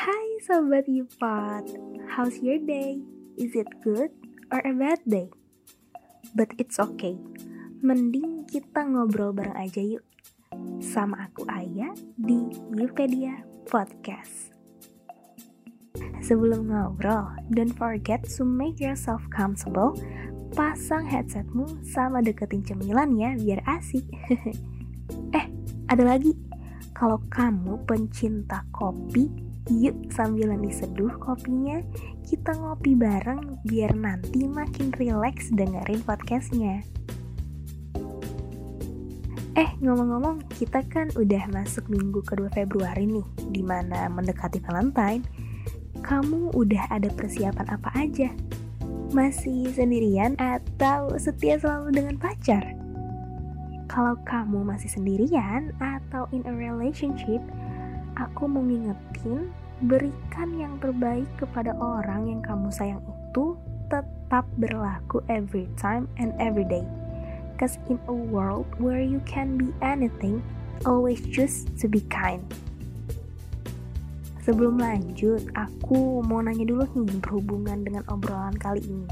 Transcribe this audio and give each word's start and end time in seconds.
Hai 0.00 0.40
Sobat 0.40 0.88
Yupot, 0.88 1.76
how's 2.08 2.40
your 2.40 2.56
day? 2.56 3.04
Is 3.36 3.52
it 3.52 3.68
good 3.84 4.08
or 4.48 4.64
a 4.64 4.72
bad 4.72 5.04
day? 5.04 5.28
But 6.32 6.56
it's 6.56 6.80
okay, 6.80 7.20
mending 7.84 8.48
kita 8.48 8.80
ngobrol 8.80 9.36
bareng 9.36 9.52
aja 9.60 9.84
yuk. 9.84 10.00
Sama 10.80 11.28
aku 11.28 11.44
Aya 11.52 11.92
di 12.16 12.48
Yupedia 12.72 13.44
Podcast. 13.68 14.56
Sebelum 16.24 16.72
ngobrol, 16.72 17.36
don't 17.52 17.76
forget 17.76 18.24
to 18.40 18.48
make 18.48 18.80
yourself 18.80 19.20
comfortable. 19.28 19.92
Pasang 20.56 21.04
headsetmu 21.04 21.68
sama 21.84 22.24
deketin 22.24 22.64
cemilan 22.64 23.20
ya 23.20 23.36
biar 23.36 23.60
asik. 23.68 24.08
Eh, 25.36 25.44
ada 25.92 26.16
lagi. 26.16 26.32
Kalau 26.96 27.20
kamu 27.28 27.84
pencinta 27.84 28.64
kopi, 28.72 29.49
yuk 29.70 29.94
sambilan 30.10 30.58
diseduh 30.66 31.14
kopinya, 31.22 31.78
kita 32.26 32.58
ngopi 32.58 32.98
bareng 32.98 33.62
biar 33.62 33.94
nanti 33.94 34.50
makin 34.50 34.90
rileks 34.98 35.54
dengerin 35.54 36.02
podcastnya. 36.02 36.82
Eh, 39.58 39.70
ngomong-ngomong, 39.82 40.46
kita 40.58 40.82
kan 40.90 41.10
udah 41.14 41.46
masuk 41.50 41.86
minggu 41.90 42.22
kedua 42.22 42.50
Februari 42.54 43.06
nih, 43.06 43.26
di 43.50 43.62
mana 43.62 44.10
mendekati 44.10 44.62
Valentine. 44.62 45.22
Kamu 46.02 46.54
udah 46.54 46.90
ada 46.90 47.10
persiapan 47.12 47.66
apa 47.70 47.90
aja? 47.94 48.30
Masih 49.10 49.70
sendirian 49.74 50.38
atau 50.38 51.18
setia 51.18 51.58
selalu 51.58 51.92
dengan 51.92 52.16
pacar? 52.18 52.62
Kalau 53.90 54.14
kamu 54.22 54.62
masih 54.62 54.86
sendirian 54.86 55.74
atau 55.82 56.30
in 56.30 56.46
a 56.46 56.54
relationship, 56.54 57.42
aku 58.20 58.44
mau 58.44 58.60
ngingetin 58.60 59.48
berikan 59.88 60.52
yang 60.60 60.76
terbaik 60.76 61.24
kepada 61.40 61.72
orang 61.80 62.28
yang 62.28 62.40
kamu 62.44 62.68
sayang 62.68 63.00
itu 63.08 63.56
tetap 63.88 64.44
berlaku 64.60 65.24
every 65.32 65.64
time 65.80 66.04
and 66.20 66.36
every 66.36 66.68
day. 66.68 66.84
Cause 67.56 67.80
in 67.88 67.96
a 68.08 68.14
world 68.14 68.68
where 68.76 69.00
you 69.00 69.24
can 69.24 69.56
be 69.56 69.72
anything, 69.80 70.44
always 70.84 71.24
choose 71.32 71.64
to 71.80 71.88
be 71.88 72.04
kind. 72.12 72.44
Sebelum 74.44 74.80
lanjut, 74.80 75.44
aku 75.56 76.24
mau 76.24 76.40
nanya 76.40 76.64
dulu 76.64 76.84
nih 77.04 77.20
berhubungan 77.20 77.84
dengan 77.84 78.04
obrolan 78.08 78.56
kali 78.56 78.80
ini 78.84 79.08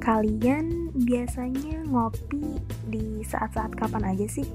Kalian 0.00 0.96
biasanya 0.96 1.84
ngopi 1.84 2.56
di 2.88 3.20
saat-saat 3.20 3.76
kapan 3.76 4.16
aja 4.16 4.24
sih? 4.32 4.48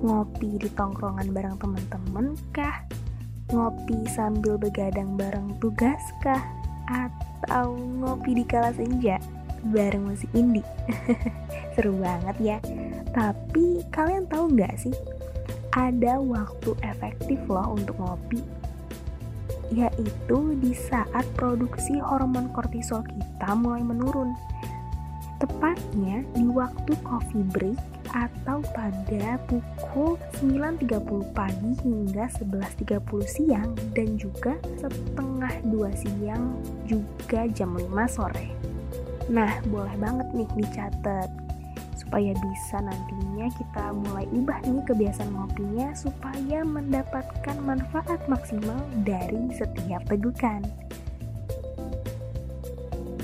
Ngopi 0.00 0.56
di 0.56 0.68
tongkrongan 0.72 1.28
bareng 1.36 1.56
temen-temen 1.60 2.32
kah? 2.56 2.88
Ngopi 3.52 4.08
sambil 4.08 4.56
begadang 4.56 5.20
bareng 5.20 5.60
tugas 5.60 6.00
kah? 6.24 6.40
Atau 6.88 7.76
ngopi 7.76 8.40
di 8.40 8.44
kala 8.48 8.72
senja 8.72 9.20
bareng 9.68 10.08
musik 10.08 10.32
indie? 10.32 10.64
Seru 11.76 12.00
banget 12.00 12.36
ya. 12.40 12.58
Tapi 13.12 13.84
kalian 13.92 14.24
tahu 14.24 14.56
nggak 14.56 14.80
sih? 14.80 14.96
Ada 15.76 16.16
waktu 16.16 16.72
efektif 16.80 17.36
loh 17.44 17.76
untuk 17.76 18.00
ngopi 18.00 18.40
yaitu 19.70 20.58
di 20.58 20.74
saat 20.74 21.22
produksi 21.38 22.02
hormon 22.02 22.50
kortisol 22.50 23.06
kita 23.06 23.54
mulai 23.54 23.86
menurun. 23.86 24.34
Tepatnya 25.40 26.20
di 26.36 26.44
waktu 26.52 26.92
coffee 27.00 27.48
break 27.56 27.80
atau 28.12 28.60
pada 28.76 29.40
pukul 29.48 30.20
9.30 30.44 31.00
pagi 31.32 31.72
hingga 31.80 32.28
11.30 32.36 33.00
siang 33.24 33.70
dan 33.96 34.20
juga 34.20 34.60
setengah 34.76 35.54
2 35.64 35.96
siang 35.96 36.60
juga 36.84 37.48
jam 37.56 37.72
5 37.72 37.88
sore. 38.04 38.52
Nah, 39.30 39.62
boleh 39.70 39.96
banget 39.96 40.28
nih 40.36 40.50
dicatat 40.60 41.30
supaya 42.10 42.34
bisa 42.42 42.82
nantinya 42.82 43.46
kita 43.54 43.94
mulai 43.94 44.26
ubah 44.34 44.58
nih 44.66 44.82
kebiasaan 44.82 45.30
ngopinya 45.30 45.94
supaya 45.94 46.66
mendapatkan 46.66 47.56
manfaat 47.62 48.18
maksimal 48.26 48.82
dari 49.06 49.46
setiap 49.54 50.02
tegukan. 50.10 50.58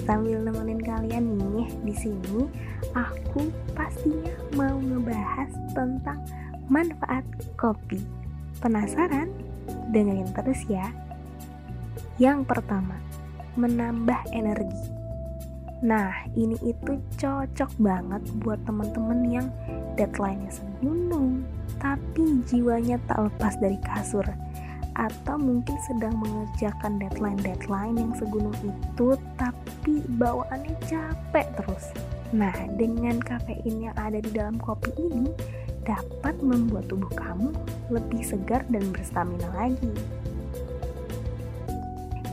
Sambil 0.07 0.39
nemenin 0.39 0.79
kalian 0.79 1.35
nih 1.35 1.67
di 1.83 1.95
sini, 1.99 2.47
aku 2.95 3.51
pastinya 3.75 4.33
mau 4.55 4.79
ngebahas 4.79 5.51
tentang 5.75 6.23
manfaat 6.71 7.27
kopi. 7.59 7.99
Penasaran? 8.63 9.29
Dengerin 9.91 10.31
terus 10.31 10.63
ya. 10.71 10.95
Yang 12.23 12.47
pertama, 12.47 12.97
menambah 13.59 14.31
energi 14.31 14.97
Nah, 15.85 16.25
ini 16.33 16.57
itu 16.65 16.97
cocok 17.21 17.69
banget 17.77 18.25
buat 18.41 18.57
teman-teman 18.65 19.21
yang 19.29 19.49
deadline-nya 20.01 20.49
segunung, 20.49 21.45
tapi 21.77 22.41
jiwanya 22.49 22.97
tak 23.05 23.29
lepas 23.29 23.61
dari 23.61 23.77
kasur. 23.85 24.25
Atau 24.97 25.37
mungkin 25.37 25.77
sedang 25.85 26.17
mengerjakan 26.17 26.97
deadline-deadline 26.97 28.01
yang 28.01 28.13
segunung 28.17 28.57
itu, 28.65 29.13
tapi 29.37 30.01
bawaannya 30.17 30.73
capek 30.89 31.47
terus. 31.61 31.93
Nah, 32.33 32.57
dengan 32.81 33.21
kafein 33.21 33.93
yang 33.93 33.97
ada 34.01 34.19
di 34.19 34.33
dalam 34.33 34.57
kopi 34.57 34.91
ini, 34.97 35.29
dapat 35.87 36.35
membuat 36.43 36.91
tubuh 36.91 37.13
kamu 37.15 37.55
lebih 37.93 38.25
segar 38.27 38.65
dan 38.73 38.83
berstamina 38.91 39.47
lagi. 39.55 39.93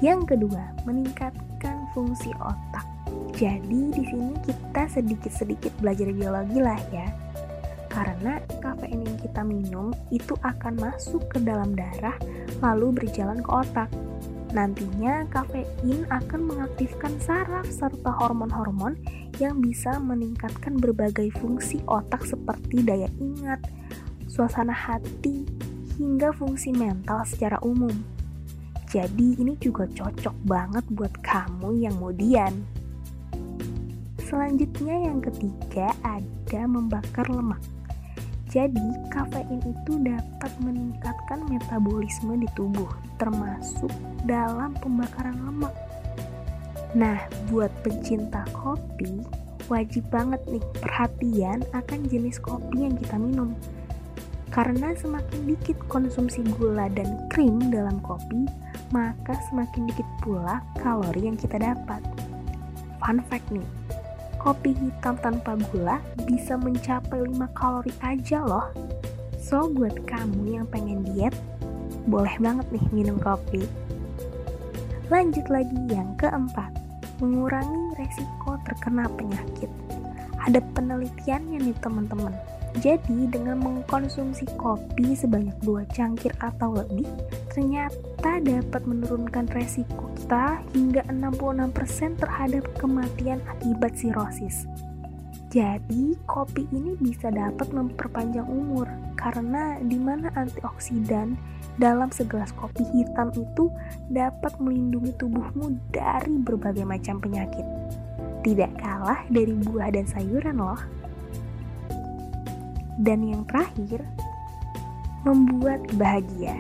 Yang 0.02 0.36
kedua, 0.36 0.74
meningkatkan 0.84 1.88
fungsi 1.94 2.34
otak. 2.42 2.84
Jadi 3.38 3.94
di 3.94 4.04
sini 4.04 4.34
kita 4.44 4.90
sedikit-sedikit 4.90 5.72
belajar 5.80 6.10
biologi 6.12 6.60
lah 6.60 6.80
ya. 6.92 7.08
Karena 7.88 8.42
kita 9.24 9.42
minum 9.48 9.96
itu 10.12 10.36
akan 10.44 10.76
masuk 10.76 11.24
ke 11.32 11.40
dalam 11.40 11.72
darah 11.72 12.20
lalu 12.60 12.92
berjalan 12.92 13.40
ke 13.40 13.50
otak. 13.50 13.90
Nantinya 14.54 15.26
kafein 15.34 16.06
akan 16.14 16.42
mengaktifkan 16.46 17.18
saraf 17.18 17.66
serta 17.72 18.12
hormon-hormon 18.22 19.00
yang 19.42 19.58
bisa 19.64 19.98
meningkatkan 19.98 20.78
berbagai 20.78 21.34
fungsi 21.42 21.82
otak 21.90 22.22
seperti 22.22 22.86
daya 22.86 23.10
ingat, 23.18 23.66
suasana 24.30 24.76
hati, 24.76 25.42
hingga 25.98 26.30
fungsi 26.38 26.70
mental 26.70 27.26
secara 27.26 27.58
umum. 27.66 27.94
Jadi 28.94 29.42
ini 29.42 29.58
juga 29.58 29.90
cocok 29.90 30.38
banget 30.46 30.86
buat 30.94 31.14
kamu 31.26 31.82
yang 31.82 31.98
mudian. 31.98 32.54
Selanjutnya 34.22 35.10
yang 35.10 35.18
ketiga 35.18 35.90
ada 36.06 36.62
membakar 36.70 37.26
lemak. 37.26 37.62
Jadi, 38.54 39.10
kafein 39.10 39.66
itu 39.66 39.98
dapat 40.06 40.54
meningkatkan 40.62 41.42
metabolisme 41.50 42.38
di 42.38 42.46
tubuh, 42.54 42.86
termasuk 43.18 43.90
dalam 44.30 44.78
pembakaran 44.78 45.34
lemak. 45.42 45.74
Nah, 46.94 47.18
buat 47.50 47.74
pecinta 47.82 48.46
kopi, 48.54 49.26
wajib 49.66 50.06
banget 50.14 50.38
nih 50.46 50.62
perhatian 50.78 51.66
akan 51.74 52.06
jenis 52.06 52.38
kopi 52.38 52.86
yang 52.86 52.94
kita 52.94 53.18
minum. 53.18 53.58
Karena 54.54 54.94
semakin 54.94 55.50
dikit 55.50 55.82
konsumsi 55.90 56.46
gula 56.54 56.86
dan 56.94 57.26
krim 57.34 57.74
dalam 57.74 57.98
kopi, 58.06 58.46
maka 58.94 59.34
semakin 59.50 59.90
dikit 59.90 60.06
pula 60.22 60.62
kalori 60.78 61.26
yang 61.26 61.34
kita 61.42 61.58
dapat. 61.58 62.06
Fun 63.02 63.18
fact 63.26 63.50
nih, 63.50 63.66
kopi 64.44 64.76
hitam 64.76 65.16
tanpa 65.24 65.56
gula 65.72 66.04
bisa 66.28 66.60
mencapai 66.60 67.24
5 67.24 67.48
kalori 67.56 67.96
aja 68.04 68.44
loh. 68.44 68.68
So, 69.40 69.72
buat 69.72 70.04
kamu 70.04 70.60
yang 70.60 70.68
pengen 70.68 71.08
diet, 71.08 71.32
boleh 72.12 72.36
banget 72.44 72.68
nih 72.76 72.86
minum 72.92 73.16
kopi. 73.24 73.64
Lanjut 75.08 75.48
lagi 75.48 75.80
yang 75.88 76.12
keempat, 76.20 76.76
mengurangi 77.24 77.96
resiko 77.96 78.60
terkena 78.68 79.08
penyakit. 79.16 79.72
Ada 80.44 80.60
penelitiannya 80.76 81.64
nih 81.64 81.76
teman-teman. 81.80 82.36
Jadi 82.82 83.30
dengan 83.30 83.62
mengkonsumsi 83.62 84.50
kopi 84.58 85.14
sebanyak 85.14 85.54
dua 85.62 85.86
cangkir 85.94 86.34
atau 86.42 86.74
lebih, 86.74 87.06
ternyata 87.54 88.42
dapat 88.42 88.82
menurunkan 88.90 89.46
resiko 89.54 90.10
kita 90.18 90.58
hingga 90.74 91.06
66% 91.12 92.18
terhadap 92.18 92.66
kematian 92.82 93.38
akibat 93.46 93.94
sirosis. 93.94 94.66
Jadi, 95.54 96.18
kopi 96.26 96.66
ini 96.74 96.98
bisa 96.98 97.30
dapat 97.30 97.70
memperpanjang 97.70 98.50
umur 98.50 98.90
karena 99.14 99.78
di 99.86 100.02
mana 100.02 100.34
antioksidan 100.34 101.38
dalam 101.78 102.10
segelas 102.10 102.50
kopi 102.58 102.82
hitam 102.90 103.30
itu 103.38 103.70
dapat 104.10 104.58
melindungi 104.58 105.14
tubuhmu 105.22 105.78
dari 105.94 106.42
berbagai 106.42 106.90
macam 106.90 107.22
penyakit. 107.22 107.66
Tidak 108.42 108.82
kalah 108.82 109.30
dari 109.30 109.54
buah 109.54 109.94
dan 109.94 110.10
sayuran 110.10 110.58
loh. 110.58 110.82
Dan 113.02 113.26
yang 113.26 113.44
terakhir, 113.50 114.06
membuat 115.24 115.82
bahagia. 115.96 116.60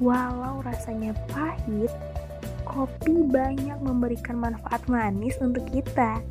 Walau 0.00 0.64
rasanya 0.64 1.12
pahit, 1.28 1.92
kopi 2.64 3.28
banyak 3.28 3.76
memberikan 3.84 4.40
manfaat 4.40 4.80
manis 4.88 5.36
untuk 5.44 5.68
kita. 5.68 6.24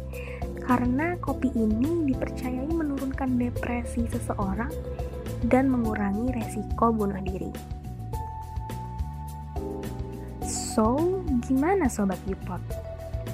Karena 0.66 1.18
kopi 1.22 1.50
ini 1.54 2.10
dipercayai 2.10 2.70
menurunkan 2.70 3.38
depresi 3.38 4.06
seseorang 4.10 4.70
dan 5.46 5.70
mengurangi 5.70 6.34
resiko 6.34 6.94
bunuh 6.94 7.22
diri. 7.22 7.54
So, 10.46 10.98
gimana 11.46 11.90
Sobat 11.90 12.22
Yupot? 12.26 12.89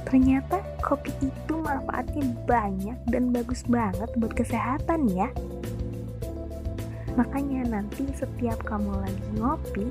Ternyata 0.06 0.62
kopi 0.86 1.12
itu 1.20 1.54
manfaatnya 1.58 2.24
banyak 2.46 2.98
dan 3.10 3.34
bagus 3.34 3.66
banget 3.66 4.08
buat 4.22 4.38
kesehatan 4.38 5.10
ya. 5.10 5.28
Makanya 7.18 7.80
nanti 7.80 8.06
setiap 8.14 8.62
kamu 8.64 8.92
lagi 9.02 9.28
ngopi, 9.40 9.88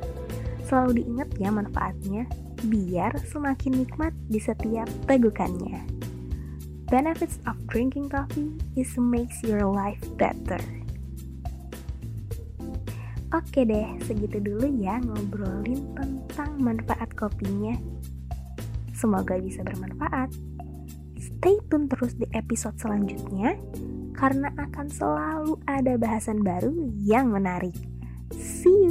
selalu 0.64 1.02
diingat 1.02 1.28
ya 1.40 1.50
manfaatnya, 1.50 2.28
biar 2.68 3.16
semakin 3.26 3.84
nikmat 3.84 4.12
di 4.28 4.38
setiap 4.38 4.86
tegukannya. 5.10 5.82
Benefits 6.84 7.40
of 7.48 7.56
drinking 7.66 8.12
coffee 8.12 8.54
is 8.78 8.92
makes 9.00 9.40
your 9.42 9.64
life 9.66 10.00
better. 10.20 10.60
Oke 13.34 13.66
deh, 13.66 13.98
segitu 14.06 14.38
dulu 14.38 14.68
ya 14.78 15.02
ngobrolin 15.02 15.90
tentang 15.98 16.54
manfaat 16.60 17.10
kopinya. 17.18 17.74
Semoga 18.94 19.36
bisa 19.42 19.60
bermanfaat. 19.66 20.30
Stay 21.18 21.58
tune 21.68 21.90
terus 21.90 22.14
di 22.14 22.24
episode 22.32 22.78
selanjutnya 22.78 23.58
karena 24.14 24.54
akan 24.54 24.86
selalu 24.88 25.58
ada 25.66 25.98
bahasan 25.98 26.40
baru 26.40 26.70
yang 27.02 27.34
menarik. 27.34 27.74
See 28.32 28.88